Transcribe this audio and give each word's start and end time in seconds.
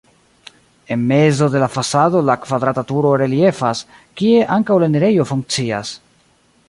En 0.95 1.01
mezo 1.13 1.47
de 1.55 1.59
la 1.63 1.67
fasado 1.75 2.23
la 2.29 2.35
kvadrata 2.45 2.85
turo 2.93 3.11
reliefas, 3.23 3.85
kie 4.23 4.41
ankaŭ 4.57 4.79
la 4.85 4.89
enirejo 4.93 5.29
funkcias. 5.35 5.95